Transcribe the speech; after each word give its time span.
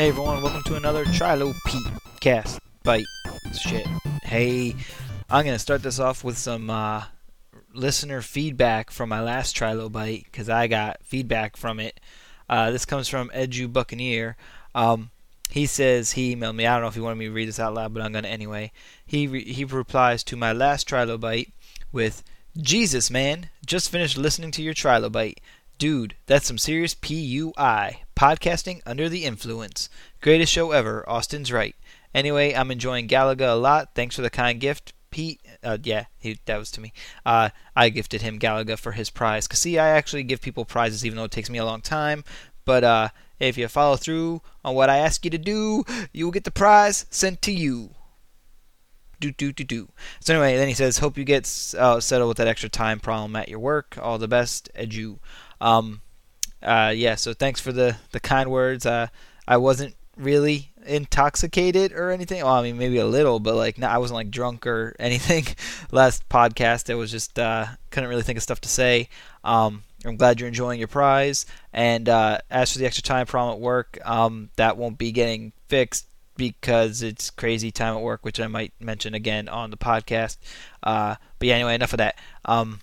Hey 0.00 0.08
everyone, 0.08 0.40
welcome 0.40 0.62
to 0.62 0.76
another 0.76 1.04
Trilo 1.04 1.52
Pete 1.66 1.86
cast 2.20 2.58
bite 2.84 3.04
shit. 3.52 3.86
Hey, 4.22 4.74
I'm 5.28 5.44
gonna 5.44 5.58
start 5.58 5.82
this 5.82 5.98
off 5.98 6.24
with 6.24 6.38
some 6.38 6.70
uh, 6.70 7.04
listener 7.74 8.22
feedback 8.22 8.90
from 8.90 9.10
my 9.10 9.20
last 9.20 9.54
Trilo 9.54 9.92
bite 9.92 10.24
because 10.24 10.48
I 10.48 10.68
got 10.68 11.04
feedback 11.04 11.54
from 11.54 11.78
it. 11.78 12.00
Uh, 12.48 12.70
this 12.70 12.86
comes 12.86 13.08
from 13.08 13.28
Edu 13.34 13.70
Buccaneer. 13.70 14.38
Um, 14.74 15.10
he 15.50 15.66
says 15.66 16.12
he 16.12 16.34
emailed 16.34 16.56
me. 16.56 16.66
I 16.66 16.76
don't 16.76 16.80
know 16.80 16.88
if 16.88 16.94
he 16.94 17.02
wanted 17.02 17.18
me 17.18 17.26
to 17.26 17.32
read 17.32 17.48
this 17.48 17.60
out 17.60 17.74
loud, 17.74 17.92
but 17.92 18.02
I'm 18.02 18.14
gonna 18.14 18.26
anyway. 18.26 18.72
He 19.04 19.26
re- 19.26 19.52
he 19.52 19.66
replies 19.66 20.24
to 20.24 20.34
my 20.34 20.54
last 20.54 20.88
Trilobite 20.88 21.52
with, 21.92 22.24
"Jesus 22.56 23.10
man, 23.10 23.50
just 23.66 23.90
finished 23.90 24.16
listening 24.16 24.50
to 24.52 24.62
your 24.62 24.72
Trilobite. 24.72 25.40
Dude, 25.76 26.14
that's 26.24 26.46
some 26.46 26.56
serious 26.56 26.94
PUI. 26.94 27.98
Podcasting 28.20 28.82
under 28.84 29.08
the 29.08 29.24
influence. 29.24 29.88
Greatest 30.20 30.52
show 30.52 30.72
ever. 30.72 31.08
Austin's 31.08 31.50
right. 31.50 31.74
Anyway, 32.14 32.52
I'm 32.52 32.70
enjoying 32.70 33.08
Galaga 33.08 33.52
a 33.52 33.56
lot. 33.56 33.94
Thanks 33.94 34.14
for 34.14 34.20
the 34.20 34.28
kind 34.28 34.60
gift, 34.60 34.92
Pete. 35.10 35.40
Uh, 35.64 35.78
yeah, 35.82 36.04
he, 36.18 36.38
that 36.44 36.58
was 36.58 36.70
to 36.72 36.82
me. 36.82 36.92
Uh, 37.24 37.48
I 37.74 37.88
gifted 37.88 38.20
him 38.20 38.38
Galaga 38.38 38.78
for 38.78 38.92
his 38.92 39.08
prize. 39.08 39.48
Cause 39.48 39.60
see, 39.60 39.78
I 39.78 39.88
actually 39.88 40.22
give 40.24 40.42
people 40.42 40.66
prizes 40.66 41.06
even 41.06 41.16
though 41.16 41.24
it 41.24 41.30
takes 41.30 41.48
me 41.48 41.56
a 41.56 41.64
long 41.64 41.80
time. 41.80 42.22
But 42.66 42.84
uh, 42.84 43.08
if 43.38 43.56
you 43.56 43.66
follow 43.68 43.96
through 43.96 44.42
on 44.62 44.74
what 44.74 44.90
I 44.90 44.98
ask 44.98 45.24
you 45.24 45.30
to 45.30 45.38
do, 45.38 45.84
you 46.12 46.26
will 46.26 46.32
get 46.32 46.44
the 46.44 46.50
prize 46.50 47.06
sent 47.08 47.40
to 47.40 47.52
you. 47.52 47.94
Do 49.18 49.32
do 49.32 49.50
do 49.50 49.64
do. 49.64 49.88
So 50.20 50.34
anyway, 50.34 50.58
then 50.58 50.68
he 50.68 50.74
says, 50.74 50.98
"Hope 50.98 51.16
you 51.16 51.24
get 51.24 51.46
uh, 51.78 52.00
settled 52.00 52.28
with 52.28 52.36
that 52.36 52.48
extra 52.48 52.68
time 52.68 53.00
problem 53.00 53.34
at 53.34 53.48
your 53.48 53.60
work. 53.60 53.96
All 53.98 54.18
the 54.18 54.28
best, 54.28 54.68
Edu." 54.74 55.20
Um, 55.58 56.02
uh, 56.62 56.92
yeah, 56.94 57.14
so 57.14 57.32
thanks 57.32 57.60
for 57.60 57.72
the, 57.72 57.96
the 58.12 58.20
kind 58.20 58.50
words. 58.50 58.86
Uh, 58.86 59.08
I 59.46 59.56
wasn't 59.56 59.94
really 60.16 60.72
intoxicated 60.86 61.92
or 61.92 62.10
anything. 62.10 62.42
Well, 62.42 62.54
I 62.54 62.62
mean, 62.62 62.78
maybe 62.78 62.98
a 62.98 63.06
little, 63.06 63.40
but 63.40 63.54
like, 63.54 63.78
no, 63.78 63.86
I 63.86 63.98
wasn't 63.98 64.16
like 64.16 64.30
drunk 64.30 64.66
or 64.66 64.94
anything. 65.00 65.46
Last 65.90 66.28
podcast, 66.28 66.90
I 66.90 66.94
was 66.94 67.10
just 67.10 67.38
uh, 67.38 67.66
couldn't 67.90 68.08
really 68.08 68.22
think 68.22 68.36
of 68.36 68.42
stuff 68.42 68.60
to 68.62 68.68
say. 68.68 69.08
Um, 69.44 69.82
I'm 70.04 70.16
glad 70.16 70.40
you're 70.40 70.48
enjoying 70.48 70.78
your 70.78 70.88
prize. 70.88 71.46
And 71.72 72.08
uh, 72.08 72.38
as 72.50 72.72
for 72.72 72.78
the 72.78 72.86
extra 72.86 73.02
time 73.02 73.26
problem 73.26 73.54
at 73.54 73.60
work, 73.60 73.98
um, 74.04 74.50
that 74.56 74.76
won't 74.76 74.98
be 74.98 75.12
getting 75.12 75.52
fixed 75.68 76.06
because 76.36 77.02
it's 77.02 77.28
crazy 77.28 77.70
time 77.70 77.96
at 77.96 78.02
work, 78.02 78.24
which 78.24 78.40
I 78.40 78.46
might 78.46 78.72
mention 78.80 79.12
again 79.14 79.48
on 79.48 79.70
the 79.70 79.76
podcast. 79.76 80.38
Uh, 80.82 81.16
but 81.38 81.48
yeah, 81.48 81.56
anyway, 81.56 81.74
enough 81.74 81.92
of 81.92 81.98
that. 81.98 82.18
Um, 82.46 82.80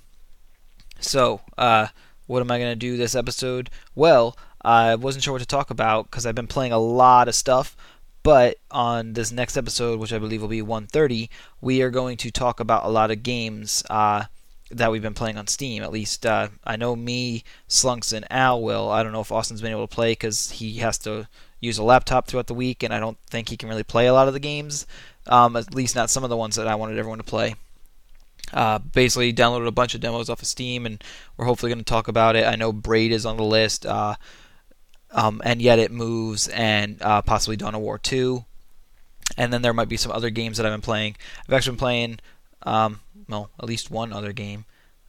so, 0.99 1.41
uh, 1.57 1.87
what 2.27 2.41
am 2.41 2.51
I 2.51 2.59
going 2.59 2.71
to 2.71 2.75
do 2.75 2.97
this 2.97 3.15
episode? 3.15 3.69
Well, 3.95 4.37
I 4.61 4.95
wasn't 4.95 5.23
sure 5.23 5.33
what 5.33 5.39
to 5.39 5.47
talk 5.47 5.71
about 5.71 6.11
because 6.11 6.25
I've 6.25 6.35
been 6.35 6.47
playing 6.47 6.73
a 6.73 6.77
lot 6.77 7.27
of 7.27 7.35
stuff. 7.35 7.75
But 8.21 8.57
on 8.71 9.13
this 9.13 9.31
next 9.31 9.55
episode, 9.55 9.99
which 9.99 10.11
I 10.11 10.19
believe 10.19 10.41
will 10.41 10.49
be 10.49 10.61
130, 10.61 11.29
we 11.61 11.81
are 11.81 11.89
going 11.89 12.17
to 12.17 12.29
talk 12.29 12.59
about 12.59 12.83
a 12.83 12.89
lot 12.89 13.09
of 13.09 13.23
games 13.23 13.83
uh, 13.89 14.25
that 14.69 14.91
we've 14.91 15.01
been 15.01 15.13
playing 15.13 15.37
on 15.37 15.47
Steam. 15.47 15.81
At 15.81 15.93
least 15.93 16.25
uh, 16.25 16.49
I 16.65 16.75
know 16.75 16.95
me, 16.95 17.45
Slunks, 17.69 18.11
and 18.11 18.25
Al 18.29 18.61
will. 18.61 18.89
I 18.89 19.01
don't 19.01 19.13
know 19.13 19.21
if 19.21 19.31
Austin's 19.31 19.61
been 19.61 19.71
able 19.71 19.87
to 19.87 19.95
play 19.95 20.11
because 20.11 20.51
he 20.51 20.79
has 20.79 20.97
to 20.99 21.29
use 21.61 21.77
a 21.77 21.83
laptop 21.83 22.27
throughout 22.27 22.47
the 22.47 22.53
week, 22.53 22.83
and 22.83 22.93
I 22.93 22.99
don't 22.99 23.17
think 23.29 23.47
he 23.47 23.55
can 23.55 23.69
really 23.69 23.83
play 23.83 24.07
a 24.07 24.13
lot 24.13 24.27
of 24.27 24.33
the 24.33 24.39
games. 24.41 24.85
Um, 25.27 25.55
at 25.55 25.73
least 25.73 25.95
not 25.95 26.09
some 26.09 26.25
of 26.25 26.29
the 26.29 26.37
ones 26.37 26.55
that 26.55 26.67
I 26.67 26.75
wanted 26.75 26.97
everyone 26.97 27.19
to 27.19 27.23
play. 27.23 27.55
Uh, 28.53 28.79
basically, 28.79 29.33
downloaded 29.33 29.67
a 29.67 29.71
bunch 29.71 29.93
of 29.93 30.01
demos 30.01 30.29
off 30.29 30.41
of 30.41 30.47
Steam, 30.47 30.85
and 30.85 31.03
we're 31.35 31.45
hopefully 31.45 31.69
going 31.69 31.83
to 31.83 31.85
talk 31.85 32.07
about 32.07 32.35
it. 32.35 32.45
I 32.45 32.55
know 32.55 32.71
Braid 32.71 33.11
is 33.11 33.25
on 33.25 33.37
the 33.37 33.43
list, 33.43 33.85
uh, 33.85 34.15
um, 35.11 35.41
and 35.43 35.61
yet 35.61 35.79
it 35.79 35.91
moves, 35.91 36.47
and 36.47 37.01
uh, 37.01 37.21
possibly 37.21 37.57
Dawn 37.57 37.75
of 37.75 37.81
War 37.81 37.97
2. 37.97 38.45
And 39.37 39.51
then 39.51 39.61
there 39.61 39.73
might 39.73 39.89
be 39.89 39.97
some 39.97 40.11
other 40.11 40.29
games 40.29 40.57
that 40.57 40.65
I've 40.65 40.71
been 40.71 40.81
playing. 40.81 41.17
I've 41.47 41.53
actually 41.53 41.73
been 41.73 41.79
playing, 41.79 42.19
um, 42.63 43.01
well, 43.27 43.49
at 43.59 43.65
least 43.65 43.91
one 43.91 44.13
other 44.13 44.31
game. 44.31 44.65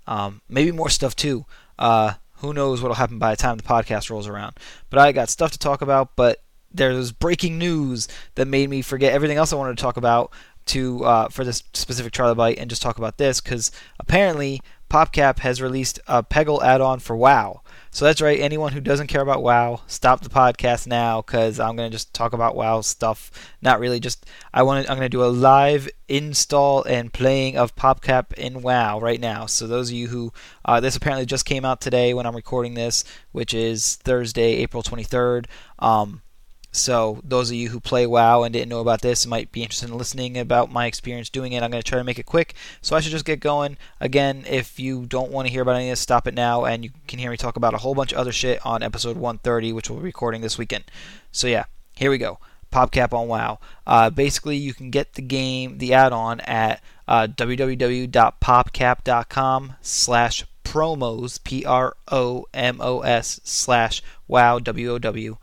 Um, 0.06 0.41
maybe 0.49 0.72
more 0.72 0.91
stuff 0.91 1.15
too. 1.15 1.47
Uh, 1.78 2.15
who 2.38 2.53
knows 2.53 2.81
what'll 2.81 2.97
happen 2.97 3.19
by 3.19 3.31
the 3.31 3.37
time 3.37 3.56
the 3.56 3.62
podcast 3.62 4.10
rolls 4.10 4.26
around? 4.26 4.56
But 4.91 4.99
I 4.99 5.12
got 5.12 5.28
stuff 5.28 5.53
to 5.53 5.59
talk 5.59 5.82
about. 5.82 6.16
But 6.16 6.43
there's 6.72 7.12
breaking 7.12 7.59
news 7.59 8.09
that 8.34 8.47
made 8.47 8.70
me 8.70 8.82
forget 8.82 9.12
everything 9.12 9.37
else 9.37 9.53
I 9.53 9.56
wanted 9.56 9.76
to 9.76 9.82
talk 9.82 9.97
about 9.97 10.32
to 10.68 11.04
uh, 11.04 11.28
for 11.28 11.44
this 11.44 11.62
specific 11.74 12.12
Trilobite 12.12 12.56
and 12.58 12.70
just 12.70 12.82
talk 12.82 12.98
about 12.98 13.18
this 13.18 13.40
because 13.40 13.70
apparently 13.98 14.60
PopCap 14.90 15.40
has 15.40 15.60
released 15.60 16.00
a 16.06 16.22
Peggle 16.22 16.62
add-on 16.62 16.98
for 16.98 17.14
WoW. 17.14 17.60
So 17.90 18.04
that's 18.04 18.20
right. 18.20 18.40
Anyone 18.40 18.72
who 18.72 18.80
doesn't 18.80 19.06
care 19.08 19.20
about 19.20 19.42
WoW, 19.42 19.82
stop 19.86 20.20
the 20.20 20.28
podcast 20.28 20.86
now 20.86 21.20
because 21.20 21.60
I'm 21.60 21.76
gonna 21.76 21.90
just 21.90 22.14
talk 22.14 22.32
about 22.32 22.56
WoW 22.56 22.80
stuff. 22.80 23.30
Not 23.60 23.80
really. 23.80 24.00
Just 24.00 24.24
I 24.52 24.62
want. 24.62 24.88
I'm 24.88 24.96
gonna 24.96 25.08
do 25.08 25.24
a 25.24 25.26
live 25.26 25.88
install 26.08 26.84
and 26.84 27.12
playing 27.12 27.56
of 27.56 27.76
PopCap 27.76 28.32
in 28.34 28.62
WoW 28.62 29.00
right 29.00 29.20
now. 29.20 29.46
So 29.46 29.66
those 29.66 29.90
of 29.90 29.96
you 29.96 30.08
who 30.08 30.32
uh, 30.64 30.80
this 30.80 30.96
apparently 30.96 31.26
just 31.26 31.44
came 31.44 31.64
out 31.64 31.80
today 31.80 32.14
when 32.14 32.26
I'm 32.26 32.36
recording 32.36 32.74
this, 32.74 33.04
which 33.32 33.52
is 33.52 33.96
Thursday, 33.96 34.56
April 34.56 34.82
23rd. 34.82 35.46
Um, 35.78 36.22
so 36.70 37.20
those 37.24 37.50
of 37.50 37.56
you 37.56 37.70
who 37.70 37.80
play 37.80 38.06
WoW 38.06 38.42
and 38.42 38.52
didn't 38.52 38.68
know 38.68 38.80
about 38.80 39.00
this 39.00 39.26
might 39.26 39.50
be 39.52 39.62
interested 39.62 39.88
in 39.88 39.96
listening 39.96 40.36
about 40.36 40.70
my 40.70 40.86
experience 40.86 41.30
doing 41.30 41.52
it. 41.52 41.62
I'm 41.62 41.70
going 41.70 41.82
to 41.82 41.88
try 41.88 41.98
to 41.98 42.04
make 42.04 42.18
it 42.18 42.26
quick, 42.26 42.54
so 42.82 42.94
I 42.94 43.00
should 43.00 43.12
just 43.12 43.24
get 43.24 43.40
going. 43.40 43.78
Again, 44.00 44.44
if 44.46 44.78
you 44.78 45.06
don't 45.06 45.30
want 45.30 45.46
to 45.46 45.52
hear 45.52 45.62
about 45.62 45.76
any 45.76 45.88
of 45.88 45.92
this, 45.92 46.00
stop 46.00 46.26
it 46.26 46.34
now, 46.34 46.64
and 46.64 46.84
you 46.84 46.90
can 47.06 47.18
hear 47.18 47.30
me 47.30 47.36
talk 47.36 47.56
about 47.56 47.74
a 47.74 47.78
whole 47.78 47.94
bunch 47.94 48.12
of 48.12 48.18
other 48.18 48.32
shit 48.32 48.64
on 48.66 48.82
episode 48.82 49.16
130, 49.16 49.72
which 49.72 49.88
we'll 49.88 49.98
be 49.98 50.04
recording 50.04 50.42
this 50.42 50.58
weekend. 50.58 50.84
So 51.32 51.46
yeah, 51.46 51.64
here 51.96 52.10
we 52.10 52.18
go. 52.18 52.38
PopCap 52.72 53.12
on 53.12 53.28
WoW. 53.28 53.58
Uh, 53.86 54.10
basically, 54.10 54.56
you 54.56 54.74
can 54.74 54.90
get 54.90 55.14
the 55.14 55.22
game, 55.22 55.78
the 55.78 55.94
add-on 55.94 56.40
at 56.40 56.82
uh, 57.06 57.28
www.popcap.com 57.28 59.74
slash 59.80 60.44
promos, 60.64 61.42
P-R-O-M-O-S 61.42 63.40
slash 63.42 64.02
WoW, 64.26 64.58
W-O-W. 64.58 65.36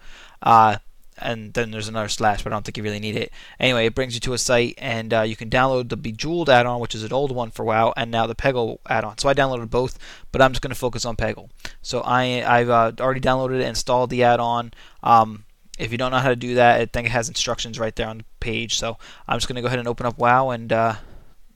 Uh, 0.43 0.77
and 1.17 1.53
then 1.53 1.71
there's 1.71 1.87
another 1.87 2.09
slash, 2.09 2.43
but 2.43 2.51
I 2.51 2.55
don't 2.55 2.65
think 2.65 2.77
you 2.77 2.83
really 2.83 2.99
need 2.99 3.15
it. 3.15 3.31
Anyway, 3.59 3.85
it 3.85 3.95
brings 3.95 4.13
you 4.13 4.19
to 4.21 4.33
a 4.33 4.37
site, 4.37 4.75
and 4.77 5.13
uh, 5.13 5.21
you 5.21 5.35
can 5.35 5.49
download 5.49 5.89
the 5.89 5.97
Bejeweled 5.97 6.49
add-on, 6.49 6.79
which 6.79 6.95
is 6.95 7.03
an 7.03 7.13
old 7.13 7.31
one 7.31 7.51
for 7.51 7.63
WoW, 7.63 7.93
and 7.95 8.11
now 8.11 8.27
the 8.27 8.35
Peggle 8.35 8.79
add-on. 8.87 9.17
So 9.17 9.29
I 9.29 9.33
downloaded 9.33 9.69
both, 9.69 9.97
but 10.31 10.41
I'm 10.41 10.51
just 10.51 10.61
going 10.61 10.73
to 10.73 10.79
focus 10.79 11.05
on 11.05 11.15
Peggle. 11.15 11.49
So 11.81 12.01
I 12.01 12.43
I've 12.45 12.69
uh, 12.69 12.91
already 12.99 13.21
downloaded 13.21 13.59
it, 13.59 13.67
installed 13.67 14.09
the 14.09 14.23
add-on. 14.23 14.73
Um, 15.03 15.45
if 15.77 15.91
you 15.91 15.97
don't 15.97 16.11
know 16.11 16.19
how 16.19 16.29
to 16.29 16.35
do 16.35 16.55
that, 16.55 16.81
I 16.81 16.85
think 16.85 17.07
it 17.07 17.11
has 17.11 17.27
instructions 17.27 17.79
right 17.79 17.95
there 17.95 18.07
on 18.07 18.19
the 18.19 18.25
page. 18.39 18.77
So 18.77 18.97
I'm 19.27 19.37
just 19.37 19.47
going 19.47 19.57
to 19.57 19.61
go 19.61 19.67
ahead 19.67 19.79
and 19.79 19.87
open 19.87 20.05
up 20.05 20.17
WoW 20.17 20.49
and 20.49 20.71
uh, 20.71 20.95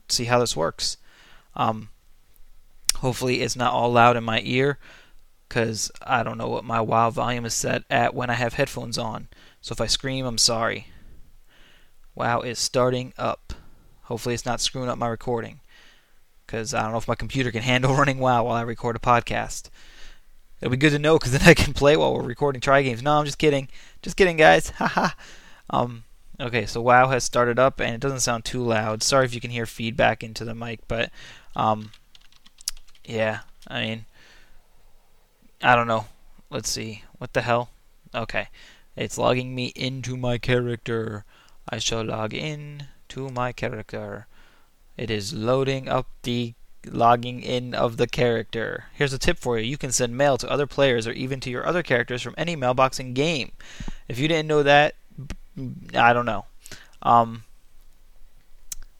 see 0.08 0.24
how 0.24 0.38
this 0.38 0.56
works. 0.56 0.96
Um, 1.54 1.88
hopefully, 2.96 3.42
it's 3.42 3.56
not 3.56 3.72
all 3.72 3.90
loud 3.90 4.16
in 4.16 4.24
my 4.24 4.40
ear, 4.44 4.78
because 5.48 5.90
I 6.00 6.22
don't 6.22 6.38
know 6.38 6.48
what 6.48 6.64
my 6.64 6.80
WoW 6.80 7.10
volume 7.10 7.44
is 7.44 7.54
set 7.54 7.82
at 7.90 8.14
when 8.14 8.30
I 8.30 8.34
have 8.34 8.54
headphones 8.54 8.98
on. 8.98 9.28
So 9.60 9.72
if 9.72 9.80
I 9.80 9.86
scream, 9.86 10.24
I'm 10.24 10.38
sorry. 10.38 10.88
WoW 12.14 12.40
is 12.40 12.58
starting 12.58 13.12
up. 13.18 13.52
Hopefully, 14.02 14.34
it's 14.34 14.46
not 14.46 14.60
screwing 14.60 14.88
up 14.88 14.98
my 14.98 15.08
recording. 15.08 15.60
Because 16.46 16.74
I 16.74 16.82
don't 16.82 16.92
know 16.92 16.98
if 16.98 17.08
my 17.08 17.14
computer 17.14 17.50
can 17.50 17.62
handle 17.62 17.94
running 17.96 18.18
WoW 18.18 18.44
while 18.44 18.56
I 18.56 18.62
record 18.62 18.96
a 18.96 19.00
podcast. 19.00 19.70
It'll 20.60 20.70
be 20.70 20.76
good 20.76 20.92
to 20.92 20.98
know 20.98 21.18
because 21.18 21.32
then 21.32 21.48
I 21.48 21.54
can 21.54 21.72
play 21.72 21.96
while 21.96 22.14
we're 22.14 22.22
recording 22.22 22.60
try 22.60 22.82
games. 22.82 23.02
No, 23.02 23.12
I'm 23.18 23.24
just 23.24 23.38
kidding. 23.38 23.68
Just 24.02 24.16
kidding, 24.16 24.36
guys. 24.36 24.70
Haha. 24.76 25.10
um, 25.70 26.04
okay, 26.38 26.66
so 26.66 26.82
WoW 26.82 27.08
has 27.08 27.24
started 27.24 27.58
up 27.58 27.80
and 27.80 27.94
it 27.94 28.00
doesn't 28.00 28.20
sound 28.20 28.44
too 28.44 28.62
loud. 28.62 29.02
Sorry 29.02 29.24
if 29.24 29.34
you 29.34 29.40
can 29.40 29.50
hear 29.50 29.66
feedback 29.66 30.22
into 30.22 30.44
the 30.44 30.54
mic, 30.54 30.80
but 30.88 31.10
um, 31.56 31.92
yeah, 33.04 33.40
I 33.68 33.80
mean, 33.80 34.04
I 35.62 35.74
don't 35.76 35.86
know. 35.86 36.06
Let's 36.50 36.68
see. 36.68 37.04
What 37.18 37.32
the 37.32 37.42
hell? 37.42 37.70
Okay. 38.14 38.48
It's 39.00 39.16
logging 39.16 39.54
me 39.54 39.72
into 39.74 40.14
my 40.14 40.36
character. 40.36 41.24
I 41.66 41.78
shall 41.78 42.04
log 42.04 42.34
in 42.34 42.88
to 43.08 43.30
my 43.30 43.50
character. 43.50 44.26
It 44.98 45.10
is 45.10 45.32
loading 45.32 45.88
up 45.88 46.06
the 46.22 46.52
logging 46.84 47.42
in 47.42 47.74
of 47.74 47.96
the 47.96 48.06
character. 48.06 48.84
Here's 48.92 49.14
a 49.14 49.18
tip 49.18 49.38
for 49.38 49.58
you. 49.58 49.64
You 49.64 49.78
can 49.78 49.90
send 49.90 50.18
mail 50.18 50.36
to 50.36 50.50
other 50.50 50.66
players 50.66 51.06
or 51.06 51.12
even 51.12 51.40
to 51.40 51.50
your 51.50 51.66
other 51.66 51.82
characters 51.82 52.20
from 52.20 52.34
any 52.36 52.56
mailbox 52.56 53.00
in 53.00 53.14
game. 53.14 53.52
If 54.06 54.18
you 54.18 54.28
didn't 54.28 54.48
know 54.48 54.62
that, 54.64 54.96
I 55.94 56.12
don't 56.12 56.26
know. 56.26 56.44
Um, 57.00 57.44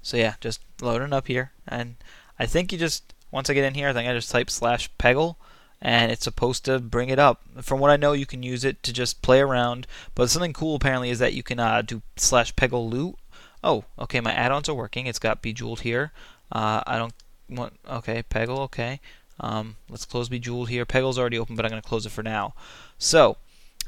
so 0.01 0.17
yeah, 0.17 0.37
just 0.41 0.63
loading 0.81 1.13
up 1.13 1.27
here. 1.27 1.53
And 1.69 1.97
I 2.39 2.47
think 2.47 2.73
you 2.73 2.79
just, 2.79 3.13
once 3.31 3.51
I 3.51 3.55
get 3.55 3.65
in 3.65 3.75
here, 3.75 3.89
I 3.91 3.93
think 3.93 4.09
I 4.09 4.15
just 4.15 4.31
type 4.31 4.49
slash 4.49 4.91
peggle 4.99 5.37
and 5.83 6.13
it's 6.13 6.25
supposed 6.25 6.65
to 6.67 6.79
bring 6.79 7.09
it 7.09 7.19
up. 7.19 7.43
From 7.63 7.81
what 7.81 7.91
I 7.91 7.97
know, 7.97 8.13
you 8.13 8.27
can 8.27 8.43
use 8.43 8.65
it 8.65 8.83
to 8.83 8.93
just 8.93 9.23
play 9.23 9.41
around. 9.41 9.87
But 10.15 10.31
something 10.31 10.53
cool 10.53 10.77
apparently 10.77 11.11
is 11.11 11.19
that 11.19 11.35
you 11.35 11.43
can 11.43 11.59
uh, 11.59 11.83
do 11.83 12.03
slash 12.17 12.55
peggle 12.55 12.91
loot. 12.91 13.17
Oh, 13.63 13.85
okay, 13.99 14.21
my 14.21 14.33
add-ons 14.33 14.69
are 14.69 14.75
working. 14.75 15.07
It's 15.07 15.19
got 15.19 15.43
Bejeweled 15.43 15.81
here. 15.81 16.13
Uh, 16.51 16.83
I 16.87 16.99
don't 16.99 17.15
want. 17.49 17.75
Okay, 17.89 18.23
Peggle. 18.23 18.59
Okay. 18.61 19.01
Um, 19.39 19.77
let's 19.89 20.05
close 20.05 20.29
Bejeweled 20.29 20.69
here. 20.69 20.85
Peggle's 20.85 21.19
already 21.19 21.39
open, 21.39 21.57
but 21.57 21.65
I'm 21.65 21.71
going 21.71 21.83
to 21.83 21.89
close 21.89 22.07
it 22.07 22.13
for 22.13 22.23
now. 22.23 22.55
So, 22.99 23.37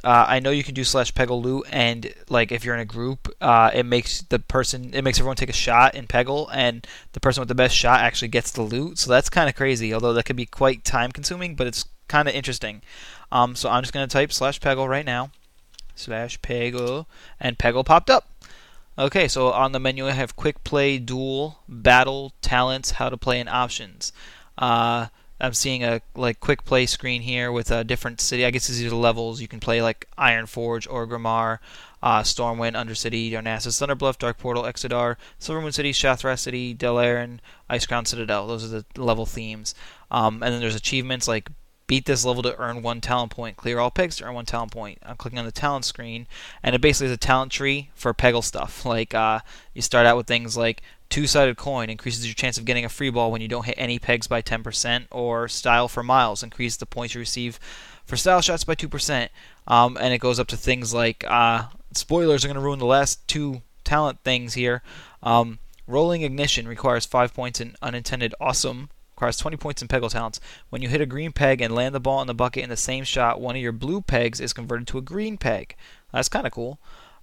uh, 0.04 0.24
I 0.28 0.40
know 0.40 0.50
you 0.50 0.64
can 0.64 0.74
do 0.74 0.84
slash 0.84 1.12
peggle 1.14 1.42
loot, 1.42 1.66
and 1.70 2.12
like 2.28 2.50
if 2.50 2.64
you're 2.64 2.74
in 2.74 2.80
a 2.80 2.84
group, 2.84 3.28
uh, 3.40 3.70
it 3.72 3.84
makes 3.84 4.22
the 4.22 4.38
person, 4.38 4.92
it 4.94 5.02
makes 5.02 5.18
everyone 5.18 5.36
take 5.36 5.50
a 5.50 5.54
shot 5.54 5.94
in 5.94 6.06
peggle, 6.06 6.48
and 6.52 6.86
the 7.12 7.20
person 7.20 7.40
with 7.40 7.48
the 7.48 7.54
best 7.54 7.76
shot 7.76 8.00
actually 8.00 8.28
gets 8.28 8.50
the 8.50 8.62
loot. 8.62 8.98
So 8.98 9.10
that's 9.10 9.30
kind 9.30 9.48
of 9.48 9.54
crazy. 9.54 9.94
Although 9.94 10.12
that 10.14 10.24
could 10.24 10.36
be 10.36 10.46
quite 10.46 10.84
time 10.84 11.12
consuming, 11.12 11.54
but 11.54 11.66
it's 11.66 11.84
kind 12.08 12.28
of 12.28 12.34
interesting. 12.34 12.82
Um, 13.30 13.54
so 13.54 13.70
I'm 13.70 13.82
just 13.82 13.92
gonna 13.92 14.08
type 14.08 14.32
slash 14.32 14.60
peggle 14.60 14.88
right 14.88 15.06
now, 15.06 15.30
slash 15.94 16.40
peggle, 16.40 17.06
and 17.38 17.58
peggle 17.58 17.84
popped 17.84 18.10
up. 18.10 18.28
Okay, 18.98 19.26
so 19.26 19.52
on 19.52 19.72
the 19.72 19.80
menu 19.80 20.06
I 20.06 20.12
have 20.12 20.36
quick 20.36 20.64
play, 20.64 20.98
duel, 20.98 21.60
battle, 21.68 22.32
talents, 22.42 22.92
how 22.92 23.08
to 23.08 23.16
play, 23.16 23.40
and 23.40 23.48
options. 23.48 24.12
Uh, 24.58 25.06
I'm 25.42 25.54
seeing 25.54 25.82
a 25.82 26.00
like 26.14 26.38
quick 26.38 26.64
play 26.64 26.86
screen 26.86 27.22
here 27.22 27.50
with 27.50 27.72
a 27.72 27.82
different 27.82 28.20
city. 28.20 28.46
I 28.46 28.50
guess 28.50 28.68
these 28.68 28.84
are 28.84 28.90
the 28.90 28.96
levels. 28.96 29.40
You 29.40 29.48
can 29.48 29.58
play 29.58 29.82
like 29.82 30.08
iron 30.16 30.46
Ironforge, 30.46 30.86
Orgrimmar, 30.86 31.58
uh, 32.00 32.22
Stormwind, 32.22 32.74
Undercity, 32.74 33.32
Darnassus, 33.32 33.80
Thunderbluff, 33.80 34.18
Dark 34.18 34.38
Portal, 34.38 34.62
Exodar, 34.62 35.16
Silvermoon 35.40 35.74
City, 35.74 35.92
Shattrath 35.92 36.38
City, 36.38 36.74
Dalaran, 36.74 37.40
Icecrown 37.68 38.06
Citadel. 38.06 38.46
Those 38.46 38.64
are 38.72 38.82
the 38.82 39.02
level 39.02 39.26
themes. 39.26 39.74
Um, 40.12 40.44
and 40.44 40.54
then 40.54 40.60
there's 40.60 40.76
achievements 40.76 41.26
like 41.26 41.50
beat 41.88 42.06
this 42.06 42.24
level 42.24 42.42
to 42.42 42.58
earn 42.58 42.82
one 42.82 43.00
talent 43.00 43.32
point, 43.32 43.56
clear 43.56 43.78
all 43.78 43.90
pegs 43.90 44.16
to 44.16 44.24
earn 44.24 44.34
one 44.34 44.46
talent 44.46 44.72
point. 44.72 44.98
I'm 45.04 45.16
clicking 45.16 45.38
on 45.38 45.44
the 45.44 45.52
talent 45.52 45.84
screen, 45.84 46.26
and 46.62 46.74
it 46.74 46.80
basically 46.80 47.08
is 47.08 47.12
a 47.12 47.18
talent 47.18 47.52
tree 47.52 47.90
for 47.94 48.14
Peggle 48.14 48.44
stuff. 48.44 48.86
Like 48.92 49.14
uh, 49.14 49.40
you 49.74 49.80
start 49.80 50.06
out 50.06 50.16
with 50.16 50.26
things 50.26 50.56
like 50.56 50.82
Two-sided 51.12 51.58
coin 51.58 51.90
increases 51.90 52.24
your 52.24 52.32
chance 52.32 52.56
of 52.56 52.64
getting 52.64 52.86
a 52.86 52.88
free 52.88 53.10
ball 53.10 53.30
when 53.30 53.42
you 53.42 53.46
don't 53.46 53.66
hit 53.66 53.74
any 53.76 53.98
pegs 53.98 54.26
by 54.26 54.40
10%, 54.40 55.08
or 55.10 55.46
style 55.46 55.86
for 55.86 56.02
miles 56.02 56.42
increases 56.42 56.78
the 56.78 56.86
points 56.86 57.14
you 57.14 57.18
receive 57.18 57.60
for 58.06 58.16
style 58.16 58.40
shots 58.40 58.64
by 58.64 58.74
2%. 58.74 59.28
Um, 59.66 59.98
and 60.00 60.14
it 60.14 60.22
goes 60.22 60.40
up 60.40 60.46
to 60.48 60.56
things 60.56 60.94
like 60.94 61.22
uh, 61.28 61.64
spoilers 61.92 62.46
are 62.46 62.48
going 62.48 62.54
to 62.54 62.62
ruin 62.62 62.78
the 62.78 62.86
last 62.86 63.28
two 63.28 63.60
talent 63.84 64.20
things 64.24 64.54
here. 64.54 64.80
Um, 65.22 65.58
rolling 65.86 66.22
ignition 66.22 66.66
requires 66.66 67.04
5 67.04 67.34
points 67.34 67.60
in 67.60 67.76
unintended 67.82 68.34
awesome. 68.40 68.88
Requires 69.14 69.36
20 69.36 69.58
points 69.58 69.82
in 69.82 69.88
peggle 69.88 70.10
talents. 70.10 70.40
When 70.70 70.80
you 70.80 70.88
hit 70.88 71.02
a 71.02 71.06
green 71.06 71.32
peg 71.32 71.60
and 71.60 71.74
land 71.74 71.94
the 71.94 72.00
ball 72.00 72.22
in 72.22 72.26
the 72.26 72.32
bucket 72.32 72.64
in 72.64 72.70
the 72.70 72.76
same 72.78 73.04
shot, 73.04 73.38
one 73.38 73.54
of 73.54 73.60
your 73.60 73.72
blue 73.72 74.00
pegs 74.00 74.40
is 74.40 74.54
converted 74.54 74.86
to 74.86 74.96
a 74.96 75.02
green 75.02 75.36
peg. 75.36 75.76
That's 76.10 76.30
kind 76.30 76.46
of 76.46 76.54
cool. 76.54 76.78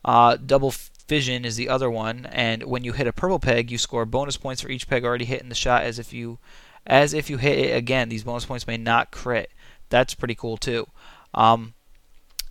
Uh, 0.05 0.37
double 0.37 0.75
Fission 1.09 1.43
is 1.43 1.55
the 1.55 1.69
other 1.69 1.89
one, 1.89 2.27
and 2.27 2.61
when 2.61 2.83
you 2.83 2.93
hit 2.93 3.07
a 3.07 3.11
purple 3.11 3.39
peg, 3.39 3.71
you 3.71 3.79
score 3.79 4.05
bonus 4.05 4.37
points 4.37 4.61
for 4.61 4.69
each 4.69 4.87
peg 4.87 5.03
already 5.03 5.25
hit 5.25 5.41
in 5.41 5.49
the 5.49 5.55
shot 5.55 5.81
as 5.81 5.97
if 5.97 6.13
you 6.13 6.37
as 6.85 7.15
if 7.15 7.31
you 7.31 7.37
hit 7.37 7.57
it 7.57 7.75
again. 7.75 8.09
These 8.09 8.23
bonus 8.23 8.45
points 8.45 8.67
may 8.67 8.77
not 8.77 9.09
crit. 9.09 9.49
That's 9.89 10.13
pretty 10.13 10.35
cool 10.35 10.55
too. 10.55 10.87
Um, 11.33 11.73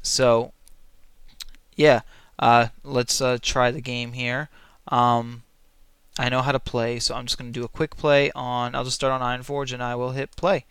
so 0.03 0.53
yeah, 1.77 2.01
uh, 2.41 2.69
let's 2.83 3.21
uh, 3.21 3.39
try 3.41 3.71
the 3.71 3.81
game 3.81 4.13
here. 4.13 4.49
Um, 4.89 5.45
I 6.19 6.29
know 6.29 6.43
how 6.43 6.51
to 6.51 6.59
play, 6.59 6.99
so 6.99 7.15
I'm 7.15 7.27
just 7.27 7.39
going 7.39 7.53
to 7.53 7.61
do 7.61 7.65
a 7.65 7.69
quick 7.69 7.97
play 7.97 8.33
on. 8.33 8.75
I'll 8.75 8.83
just 8.83 8.97
start 8.97 9.13
on 9.13 9.21
Ironforge, 9.21 9.73
and 9.73 9.85
I 9.85 9.95
will 9.95 10.11
hit 10.11 10.35
play. 10.35 10.65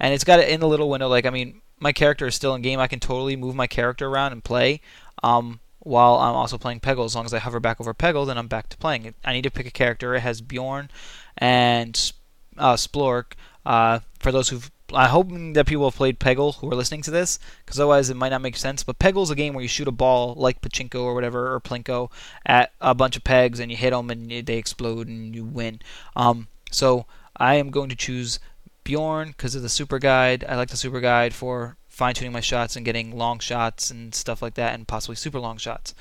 And 0.00 0.12
it's 0.12 0.24
got 0.24 0.40
it 0.40 0.48
in 0.48 0.58
the 0.58 0.66
little 0.66 0.90
window. 0.90 1.06
Like 1.06 1.24
I 1.24 1.30
mean, 1.30 1.62
my 1.78 1.92
character 1.92 2.26
is 2.26 2.34
still 2.34 2.56
in 2.56 2.62
game. 2.62 2.80
I 2.80 2.88
can 2.88 2.98
totally 2.98 3.36
move 3.36 3.54
my 3.54 3.68
character 3.68 4.08
around 4.08 4.32
and 4.32 4.42
play. 4.42 4.80
Um, 5.22 5.60
while 5.86 6.16
I'm 6.16 6.34
also 6.34 6.58
playing 6.58 6.80
Peggle. 6.80 7.04
As 7.04 7.14
long 7.14 7.24
as 7.24 7.32
I 7.32 7.38
hover 7.38 7.60
back 7.60 7.80
over 7.80 7.94
Peggle, 7.94 8.26
then 8.26 8.36
I'm 8.36 8.48
back 8.48 8.68
to 8.70 8.76
playing. 8.76 9.14
I 9.24 9.32
need 9.32 9.42
to 9.42 9.50
pick 9.50 9.66
a 9.66 9.70
character. 9.70 10.14
It 10.14 10.20
has 10.20 10.40
Bjorn 10.40 10.90
and 11.38 12.12
uh, 12.58 12.76
Splork. 12.76 13.36
Uh, 13.64 14.00
for 14.18 14.32
those 14.32 14.48
who've 14.48 14.70
I 14.92 15.08
hope 15.08 15.28
that 15.54 15.66
people 15.66 15.88
have 15.88 15.96
played 15.96 16.20
Peggle 16.20 16.54
who 16.56 16.70
are 16.70 16.76
listening 16.76 17.02
to 17.02 17.10
this, 17.10 17.40
because 17.64 17.80
otherwise 17.80 18.08
it 18.08 18.16
might 18.16 18.28
not 18.28 18.40
make 18.40 18.56
sense. 18.56 18.84
But 18.84 19.00
Peggle 19.00 19.24
is 19.24 19.30
a 19.30 19.34
game 19.34 19.52
where 19.52 19.62
you 19.62 19.68
shoot 19.68 19.88
a 19.88 19.92
ball 19.92 20.34
like 20.36 20.60
Pachinko 20.60 21.02
or 21.02 21.14
whatever, 21.14 21.52
or 21.52 21.60
Plinko, 21.60 22.10
at 22.44 22.72
a 22.80 22.94
bunch 22.94 23.16
of 23.16 23.24
pegs, 23.24 23.58
and 23.58 23.70
you 23.70 23.76
hit 23.76 23.90
them 23.90 24.10
and 24.10 24.30
they 24.30 24.56
explode 24.56 25.08
and 25.08 25.34
you 25.34 25.44
win. 25.44 25.80
Um, 26.14 26.46
so 26.70 27.06
I 27.36 27.56
am 27.56 27.70
going 27.70 27.88
to 27.88 27.96
choose 27.96 28.38
Bjorn 28.84 29.28
because 29.28 29.56
of 29.56 29.62
the 29.62 29.68
super 29.68 29.98
guide. 29.98 30.44
I 30.48 30.54
like 30.54 30.68
the 30.68 30.76
super 30.76 31.00
guide 31.00 31.34
for 31.34 31.76
fine 31.96 32.12
tuning 32.12 32.32
my 32.32 32.40
shots 32.40 32.76
and 32.76 32.84
getting 32.84 33.16
long 33.16 33.38
shots 33.38 33.90
and 33.90 34.14
stuff 34.14 34.42
like 34.42 34.52
that, 34.54 34.74
and 34.74 34.86
possibly 34.86 35.16
super 35.16 35.40
long 35.40 35.56
shots. 35.56 35.94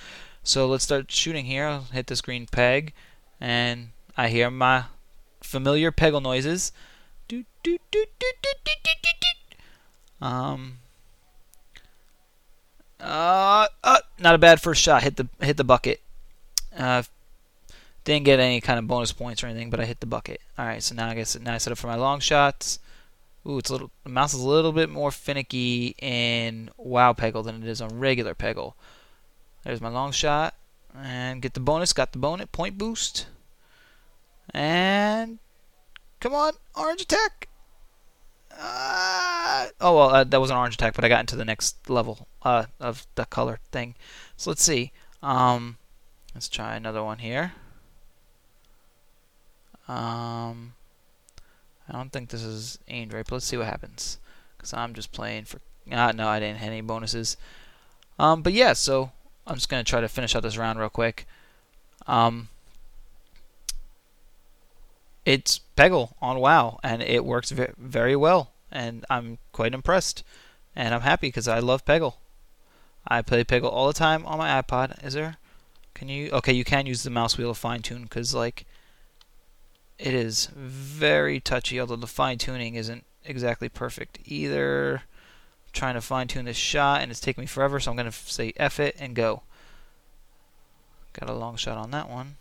So 0.43 0.67
let's 0.67 0.83
start 0.83 1.09
shooting 1.09 1.45
here. 1.45 1.65
I'll 1.65 1.83
hit 1.83 2.07
this 2.07 2.19
green 2.19 2.47
peg, 2.47 2.91
and 3.39 3.89
I 4.17 4.27
hear 4.27 4.51
my 4.51 4.85
familiar 5.39 5.93
peggle 5.93 6.21
noises. 6.21 6.73
Um. 10.21 10.79
Uh, 12.99 13.67
uh, 13.81 13.99
not 14.19 14.35
a 14.35 14.37
bad 14.37 14.59
first 14.59 14.81
shot. 14.81 15.01
Hit 15.01 15.15
the 15.15 15.29
hit 15.39 15.55
the 15.55 15.63
bucket. 15.63 16.01
Uh, 16.77 17.03
didn't 18.03 18.25
get 18.25 18.41
any 18.41 18.59
kind 18.59 18.79
of 18.79 18.85
bonus 18.85 19.13
points 19.13 19.43
or 19.43 19.47
anything, 19.47 19.69
but 19.69 19.79
I 19.79 19.85
hit 19.85 20.01
the 20.01 20.05
bucket. 20.05 20.41
All 20.57 20.65
right, 20.65 20.83
so 20.83 20.93
now 20.93 21.07
I 21.07 21.15
guess 21.15 21.39
now 21.39 21.53
I 21.53 21.57
set 21.57 21.71
up 21.71 21.77
for 21.77 21.87
my 21.87 21.95
long 21.95 22.19
shots. 22.19 22.79
Ooh, 23.47 23.59
it's 23.59 23.69
a 23.69 23.73
little. 23.73 23.91
The 24.03 24.09
mouse 24.09 24.33
is 24.33 24.41
a 24.41 24.47
little 24.47 24.71
bit 24.71 24.89
more 24.89 25.11
finicky 25.11 25.95
in 25.99 26.71
WoW 26.77 27.13
Peggle 27.13 27.43
than 27.43 27.61
it 27.61 27.69
is 27.69 27.81
on 27.81 27.99
regular 27.99 28.33
Peggle. 28.33 28.73
There's 29.63 29.81
my 29.81 29.89
long 29.89 30.11
shot, 30.11 30.55
and 30.95 31.41
get 31.41 31.53
the 31.53 31.59
bonus. 31.59 31.93
Got 31.93 32.11
the 32.11 32.19
bonus 32.19 32.47
point 32.51 32.77
boost, 32.77 33.27
and 34.51 35.37
come 36.19 36.33
on, 36.33 36.53
orange 36.75 37.01
attack. 37.01 37.47
Uh, 38.57 39.67
oh 39.81 39.95
well, 39.95 40.09
uh, 40.09 40.23
that 40.23 40.41
was 40.41 40.49
an 40.49 40.57
orange 40.57 40.75
attack, 40.75 40.95
but 40.95 41.03
I 41.03 41.09
got 41.09 41.19
into 41.19 41.35
the 41.35 41.45
next 41.45 41.89
level 41.89 42.27
uh, 42.41 42.65
of 42.79 43.05
the 43.15 43.25
color 43.25 43.59
thing. 43.71 43.95
So 44.37 44.49
let's 44.49 44.63
see. 44.63 44.91
Um, 45.21 45.77
let's 46.33 46.49
try 46.49 46.75
another 46.75 47.03
one 47.03 47.19
here. 47.19 47.53
Um, 49.87 50.73
I 51.89 51.93
don't 51.93 52.11
think 52.11 52.29
this 52.29 52.43
is 52.43 52.79
aimed 52.87 53.13
right, 53.13 53.25
but 53.25 53.35
let's 53.35 53.45
see 53.45 53.57
what 53.57 53.67
happens. 53.67 54.17
Because 54.57 54.73
I'm 54.73 54.93
just 54.93 55.11
playing 55.11 55.45
for... 55.45 55.59
Ah, 55.91 56.11
no, 56.11 56.27
I 56.27 56.39
didn't 56.39 56.59
hit 56.59 56.67
any 56.67 56.81
bonuses. 56.81 57.37
Um, 58.17 58.41
but 58.41 58.53
yeah, 58.53 58.73
so 58.73 59.11
I'm 59.45 59.55
just 59.55 59.69
going 59.69 59.83
to 59.83 59.89
try 59.89 60.01
to 60.01 60.07
finish 60.07 60.35
out 60.35 60.43
this 60.43 60.57
round 60.57 60.79
real 60.79 60.89
quick. 60.89 61.27
Um, 62.07 62.49
it's 65.25 65.59
Peggle 65.75 66.13
on 66.21 66.39
WoW, 66.39 66.79
and 66.83 67.01
it 67.01 67.25
works 67.25 67.51
very 67.51 68.15
well, 68.15 68.51
and 68.71 69.05
I'm 69.09 69.37
quite 69.51 69.73
impressed. 69.73 70.23
And 70.75 70.93
I'm 70.93 71.01
happy 71.01 71.27
because 71.27 71.47
I 71.47 71.59
love 71.59 71.85
Peggle. 71.85 72.15
I 73.07 73.21
play 73.21 73.43
Peggle 73.43 73.71
all 73.71 73.87
the 73.87 73.93
time 73.93 74.25
on 74.25 74.37
my 74.37 74.61
iPod. 74.61 75.03
Is 75.05 75.13
there? 75.13 75.37
Can 75.93 76.09
you? 76.09 76.29
Okay, 76.31 76.53
you 76.53 76.63
can 76.63 76.85
use 76.85 77.03
the 77.03 77.09
mouse 77.09 77.37
wheel 77.37 77.53
to 77.53 77.59
fine 77.59 77.81
tune 77.81 78.03
because 78.03 78.33
like 78.35 78.65
it 79.97 80.13
is 80.13 80.47
very 80.55 81.39
touchy, 81.39 81.79
although 81.79 81.95
the 81.95 82.07
fine 82.07 82.37
tuning 82.37 82.75
isn't 82.75 83.05
exactly 83.23 83.69
perfect 83.69 84.19
either. 84.25 85.03
I'm 85.03 85.71
trying 85.73 85.95
to 85.95 86.01
fine 86.01 86.27
tune 86.27 86.45
this 86.45 86.57
shot 86.57 87.01
and 87.01 87.11
it's 87.11 87.19
taking 87.19 87.43
me 87.43 87.47
forever, 87.47 87.79
so 87.79 87.91
I'm 87.91 87.97
going 87.97 88.11
to 88.11 88.11
say 88.11 88.53
F 88.57 88.79
it 88.79 88.95
and 88.99 89.15
go. 89.15 89.43
Got 91.13 91.29
a 91.29 91.33
long 91.33 91.55
shot 91.55 91.77
on 91.77 91.91
that 91.91 92.09
one. 92.09 92.35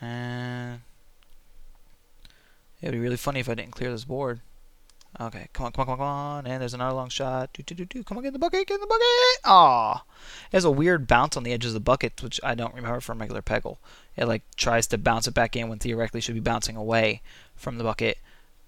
And 0.00 0.80
it 2.80 2.86
would 2.86 2.92
be 2.92 2.98
really 2.98 3.16
funny 3.18 3.40
if 3.40 3.48
I 3.48 3.54
didn't 3.54 3.72
clear 3.72 3.90
this 3.90 4.04
board. 4.04 4.40
Okay, 5.18 5.48
come 5.52 5.66
on, 5.66 5.72
come 5.72 5.88
on, 5.88 5.96
come 5.96 6.06
on, 6.06 6.46
and 6.46 6.60
there's 6.60 6.72
another 6.72 6.94
long 6.94 7.08
shot. 7.08 7.50
Do, 7.52 7.62
do, 7.62 7.74
do, 7.74 7.84
do. 7.84 8.04
Come 8.04 8.16
on, 8.16 8.22
get 8.22 8.28
in 8.28 8.32
the 8.32 8.38
bucket, 8.38 8.66
get 8.66 8.74
in 8.74 8.80
the 8.80 8.86
bucket! 8.86 9.40
Aw! 9.44 10.04
It 10.52 10.56
has 10.56 10.64
a 10.64 10.70
weird 10.70 11.08
bounce 11.08 11.36
on 11.36 11.42
the 11.42 11.52
edges 11.52 11.70
of 11.70 11.74
the 11.74 11.80
bucket, 11.80 12.22
which 12.22 12.40
I 12.44 12.54
don't 12.54 12.74
remember 12.74 13.00
from 13.00 13.18
regular 13.18 13.42
Peggle. 13.42 13.78
It 14.16 14.26
like 14.26 14.42
tries 14.56 14.86
to 14.88 14.98
bounce 14.98 15.26
it 15.26 15.34
back 15.34 15.56
in 15.56 15.68
when 15.68 15.80
theoretically 15.80 16.20
should 16.20 16.36
be 16.36 16.40
bouncing 16.40 16.76
away 16.76 17.22
from 17.56 17.76
the 17.76 17.84
bucket. 17.84 18.18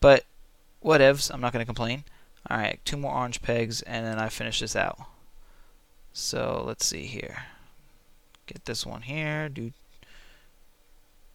But 0.01 0.25
whatevs, 0.85 1.33
I'm 1.33 1.41
not 1.41 1.53
going 1.53 1.63
to 1.63 1.67
complain. 1.67 2.05
Alright, 2.51 2.81
two 2.85 2.97
more 2.97 3.15
orange 3.15 3.41
pegs, 3.41 3.83
and 3.83 4.05
then 4.05 4.19
I 4.19 4.29
finish 4.29 4.59
this 4.59 4.75
out. 4.75 4.99
So, 6.13 6.65
let's 6.67 6.85
see 6.85 7.05
here. 7.05 7.45
Get 8.47 8.65
this 8.65 8.85
one 8.85 9.03
here. 9.03 9.49
Do, 9.49 9.73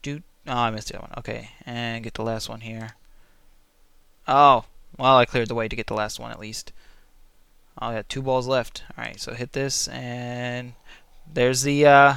do, 0.01 0.21
oh, 0.45 0.51
I 0.51 0.69
missed 0.69 0.89
the 0.89 0.97
other 0.97 1.07
one. 1.07 1.13
Okay, 1.19 1.51
and 1.65 2.03
get 2.03 2.13
the 2.13 2.23
last 2.23 2.49
one 2.49 2.59
here. 2.59 2.91
Oh, 4.27 4.65
well, 4.97 5.17
I 5.17 5.25
cleared 5.25 5.47
the 5.47 5.55
way 5.55 5.67
to 5.67 5.75
get 5.75 5.87
the 5.87 5.93
last 5.93 6.19
one 6.19 6.31
at 6.31 6.39
least. 6.39 6.71
Oh, 7.79 7.87
I 7.87 7.95
got 7.95 8.09
two 8.09 8.21
balls 8.21 8.47
left. 8.47 8.83
Alright, 8.97 9.19
so 9.19 9.33
hit 9.33 9.53
this, 9.53 9.87
and 9.87 10.73
there's 11.31 11.61
the, 11.61 11.85
uh, 11.85 12.15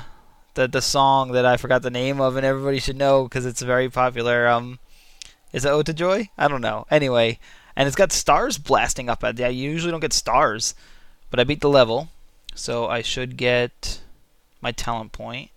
the 0.55 0.67
the 0.67 0.83
song 0.83 1.33
that 1.33 1.47
I 1.47 1.57
forgot 1.57 1.83
the 1.83 1.91
name 1.91 2.21
of, 2.21 2.37
and 2.37 2.47
everybody 2.47 2.79
should 2.79 2.97
know 2.97 3.25
because 3.25 3.47
it's 3.47 3.63
very 3.63 3.89
popular. 3.89 4.49
Um, 4.49 4.79
is 5.53 5.65
it 5.65 5.71
Ode 5.71 5.87
to 5.87 5.95
Joy? 5.95 6.31
I 6.39 6.49
don't 6.49 6.61
know. 6.61 6.87
Anyway, 6.91 7.39
and 7.77 7.87
it's 7.87 7.97
got 7.97 8.13
stars 8.13 8.59
blasting 8.59 9.09
up 9.09 9.25
at 9.25 9.39
it. 9.39 9.45
I 9.45 9.49
usually 9.49 9.91
don't 9.91 10.01
get 10.01 10.13
stars, 10.13 10.75
but 11.31 11.41
I 11.41 11.45
beat 11.45 11.61
the 11.61 11.69
level, 11.69 12.09
so 12.55 12.87
I 12.87 13.03
should 13.03 13.37
get 13.37 14.01
my 14.61 14.73
talent 14.73 15.13
point. 15.13 15.51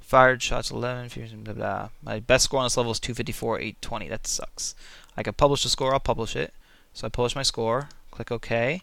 Fired 0.00 0.42
shots 0.42 0.72
11, 0.72 1.44
blah 1.44 1.54
blah. 1.54 1.88
My 2.02 2.18
best 2.18 2.44
score 2.44 2.58
on 2.60 2.66
this 2.66 2.76
level 2.76 2.90
is 2.92 2.98
254, 2.98 3.58
820. 3.58 4.08
That 4.08 4.26
sucks. 4.26 4.74
I 5.16 5.22
can 5.22 5.34
publish 5.34 5.62
the 5.62 5.68
score. 5.68 5.92
I'll 5.92 6.00
publish 6.00 6.34
it. 6.34 6.52
So 6.92 7.06
I 7.06 7.10
publish 7.10 7.36
my 7.36 7.42
score, 7.42 7.88
click 8.10 8.30
OK. 8.30 8.82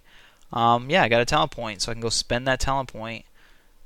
Um, 0.52 0.90
yeah, 0.90 1.04
I 1.04 1.10
got 1.10 1.22
a 1.22 1.26
talent 1.26 1.52
point, 1.52 1.82
so 1.82 1.92
I 1.92 1.96
can 1.96 2.02
go 2.02 2.10
spend 2.10 2.48
that 2.48 2.60
talent 2.60 2.92
point. 2.92 3.26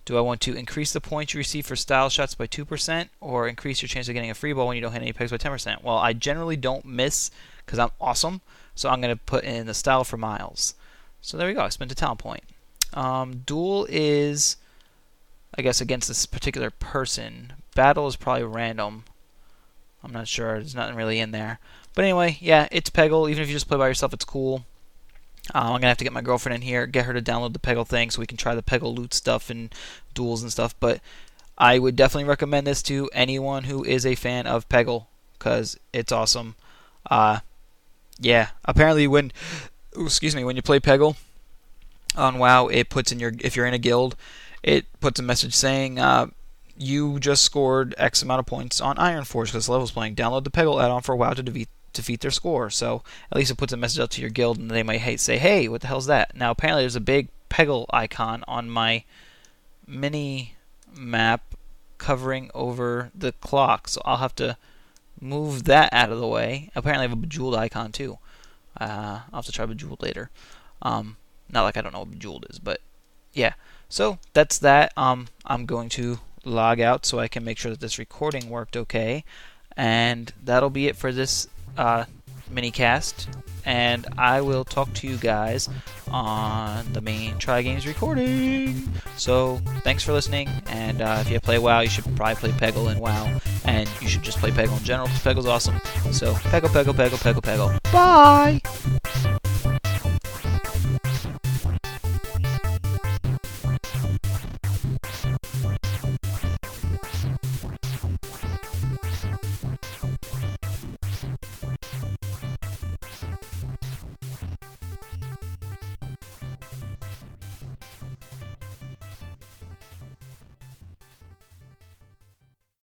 Do 0.05 0.17
I 0.17 0.21
want 0.21 0.41
to 0.41 0.55
increase 0.55 0.93
the 0.93 1.01
points 1.01 1.33
you 1.33 1.37
receive 1.37 1.65
for 1.65 1.75
style 1.75 2.09
shots 2.09 2.33
by 2.33 2.47
2% 2.47 3.09
or 3.19 3.47
increase 3.47 3.81
your 3.81 3.87
chance 3.87 4.07
of 4.07 4.13
getting 4.13 4.31
a 4.31 4.35
free 4.35 4.53
ball 4.53 4.67
when 4.67 4.75
you 4.75 4.81
don't 4.81 4.93
hit 4.93 5.01
any 5.01 5.13
pegs 5.13 5.31
by 5.31 5.37
10%? 5.37 5.83
Well, 5.83 5.97
I 5.97 6.13
generally 6.13 6.57
don't 6.57 6.85
miss 6.85 7.29
because 7.65 7.79
I'm 7.79 7.91
awesome, 7.99 8.41
so 8.73 8.89
I'm 8.89 9.01
going 9.01 9.15
to 9.15 9.23
put 9.23 9.43
in 9.43 9.67
the 9.67 9.73
style 9.73 10.03
for 10.03 10.17
miles. 10.17 10.73
So 11.21 11.37
there 11.37 11.47
we 11.47 11.53
go, 11.53 11.61
I 11.61 11.69
spent 11.69 11.91
a 11.91 11.95
talent 11.95 12.19
point. 12.19 12.43
Um, 12.93 13.43
duel 13.45 13.87
is, 13.89 14.57
I 15.55 15.61
guess, 15.61 15.81
against 15.81 16.07
this 16.07 16.25
particular 16.25 16.71
person. 16.71 17.53
Battle 17.75 18.07
is 18.07 18.15
probably 18.15 18.43
random. 18.43 19.05
I'm 20.03 20.11
not 20.11 20.27
sure, 20.27 20.53
there's 20.55 20.75
nothing 20.75 20.95
really 20.95 21.19
in 21.19 21.31
there. 21.31 21.59
But 21.93 22.05
anyway, 22.05 22.37
yeah, 22.39 22.67
it's 22.71 22.89
Peggle. 22.89 23.29
Even 23.29 23.43
if 23.43 23.49
you 23.49 23.55
just 23.55 23.67
play 23.67 23.77
by 23.77 23.87
yourself, 23.87 24.13
it's 24.13 24.25
cool. 24.25 24.65
Um, 25.53 25.67
I'm 25.67 25.71
gonna 25.73 25.87
have 25.87 25.97
to 25.97 26.03
get 26.03 26.13
my 26.13 26.21
girlfriend 26.21 26.55
in 26.55 26.61
here, 26.61 26.85
get 26.85 27.05
her 27.05 27.13
to 27.13 27.21
download 27.21 27.53
the 27.53 27.59
Peggle 27.59 27.87
thing, 27.87 28.09
so 28.09 28.19
we 28.19 28.27
can 28.27 28.37
try 28.37 28.55
the 28.55 28.61
Peggle 28.63 28.95
loot 28.95 29.13
stuff 29.13 29.49
and 29.49 29.73
duels 30.13 30.41
and 30.41 30.51
stuff. 30.51 30.75
But 30.79 31.01
I 31.57 31.79
would 31.79 31.95
definitely 31.95 32.29
recommend 32.29 32.67
this 32.67 32.81
to 32.83 33.09
anyone 33.13 33.65
who 33.65 33.83
is 33.83 34.05
a 34.05 34.15
fan 34.15 34.47
of 34.47 34.69
Peggle, 34.69 35.07
because 35.37 35.77
it's 35.91 36.11
awesome. 36.11 36.55
Uh, 37.09 37.39
yeah, 38.19 38.49
apparently 38.63 39.07
when, 39.07 39.31
excuse 39.97 40.35
me, 40.35 40.43
when 40.43 40.55
you 40.55 40.61
play 40.61 40.79
Peggle 40.79 41.17
on 42.15 42.37
WoW, 42.37 42.67
it 42.67 42.89
puts 42.89 43.11
in 43.11 43.19
your 43.19 43.33
if 43.39 43.55
you're 43.55 43.65
in 43.65 43.73
a 43.73 43.79
guild, 43.79 44.15
it 44.63 44.85
puts 44.99 45.19
a 45.19 45.23
message 45.23 45.53
saying. 45.53 45.99
Uh, 45.99 46.27
you 46.77 47.19
just 47.19 47.43
scored 47.43 47.93
X 47.97 48.23
amount 48.23 48.39
of 48.39 48.47
points 48.47 48.81
on 48.81 48.95
Ironforge 48.95 49.47
because 49.47 49.69
level's 49.69 49.91
playing. 49.91 50.15
Download 50.15 50.43
the 50.43 50.49
Peggle 50.49 50.83
add-on 50.83 51.03
for 51.03 51.15
WoW 51.15 51.33
to 51.33 51.43
defeat 51.43 51.69
defeat 51.93 52.21
their 52.21 52.31
score. 52.31 52.69
So 52.69 53.03
at 53.31 53.37
least 53.37 53.51
it 53.51 53.57
puts 53.57 53.73
a 53.73 53.77
message 53.77 53.99
out 53.99 54.11
to 54.11 54.21
your 54.21 54.29
guild, 54.29 54.57
and 54.57 54.69
they 54.69 54.83
might 54.83 55.19
say, 55.19 55.37
"Hey, 55.37 55.67
what 55.67 55.81
the 55.81 55.87
hell's 55.87 56.05
that?" 56.07 56.35
Now 56.35 56.51
apparently 56.51 56.83
there's 56.83 56.95
a 56.95 57.01
big 57.01 57.29
Peggle 57.49 57.85
icon 57.91 58.43
on 58.47 58.69
my 58.69 59.03
mini 59.85 60.55
map 60.93 61.55
covering 61.97 62.49
over 62.53 63.11
the 63.13 63.33
clock, 63.33 63.87
so 63.87 64.01
I'll 64.05 64.17
have 64.17 64.35
to 64.35 64.57
move 65.19 65.65
that 65.65 65.93
out 65.93 66.11
of 66.11 66.19
the 66.19 66.27
way. 66.27 66.71
Apparently 66.75 67.05
I 67.05 67.09
have 67.09 67.17
a 67.17 67.21
Bejeweled 67.21 67.55
icon 67.55 67.91
too. 67.91 68.17
Uh, 68.79 69.21
I'll 69.31 69.39
have 69.39 69.45
to 69.45 69.51
try 69.51 69.65
Bejeweled 69.65 70.01
later. 70.01 70.29
Um, 70.81 71.17
not 71.49 71.63
like 71.63 71.77
I 71.77 71.81
don't 71.81 71.93
know 71.93 71.99
what 71.99 72.11
Bejeweled 72.11 72.47
is, 72.49 72.57
but 72.59 72.81
yeah. 73.33 73.53
So 73.89 74.19
that's 74.33 74.57
that. 74.59 74.93
Um, 74.97 75.27
I'm 75.45 75.65
going 75.65 75.89
to 75.89 76.19
log 76.43 76.79
out 76.79 77.05
so 77.05 77.19
I 77.19 77.27
can 77.27 77.43
make 77.43 77.57
sure 77.57 77.71
that 77.71 77.81
this 77.81 77.99
recording 77.99 78.49
worked 78.49 78.75
okay. 78.75 79.23
And 79.77 80.33
that'll 80.43 80.69
be 80.69 80.87
it 80.87 80.95
for 80.95 81.11
this 81.11 81.47
uh, 81.77 82.05
mini 82.49 82.71
cast, 82.71 83.29
and 83.65 84.07
I 84.17 84.41
will 84.41 84.63
talk 84.63 84.93
to 84.95 85.07
you 85.07 85.17
guys 85.17 85.69
on 86.09 86.91
the 86.93 87.01
main 87.01 87.37
Try 87.37 87.61
Games 87.61 87.87
recording. 87.87 88.89
So 89.17 89.61
thanks 89.83 90.03
for 90.03 90.13
listening, 90.13 90.49
and 90.67 91.01
uh, 91.01 91.19
if 91.21 91.29
you 91.29 91.39
play 91.39 91.59
WoW, 91.59 91.81
you 91.81 91.89
should 91.89 92.05
probably 92.15 92.35
play 92.35 92.71
Peggle 92.71 92.91
in 92.91 92.99
WoW, 92.99 93.39
and 93.65 93.89
you 94.01 94.07
should 94.07 94.23
just 94.23 94.39
play 94.39 94.51
Peggle 94.51 94.77
in 94.77 94.83
general 94.83 95.07
Peggle's 95.07 95.47
awesome. 95.47 95.79
So 96.11 96.33
Peggle, 96.33 96.69
Peggle, 96.69 96.93
Peggle, 96.93 97.19
Peggle, 97.19 97.41
Peggle. 97.41 97.91
Bye. 97.91 98.99